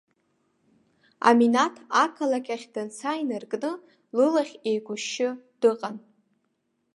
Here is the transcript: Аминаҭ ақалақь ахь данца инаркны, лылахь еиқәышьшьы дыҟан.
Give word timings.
Аминаҭ 1.29 1.75
ақалақь 2.03 2.49
ахь 2.55 2.67
данца 2.73 3.11
инаркны, 3.21 3.71
лылахь 4.17 4.55
еиқәышьшьы 4.69 5.29
дыҟан. 5.59 5.95